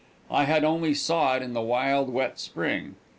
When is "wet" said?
2.09-2.39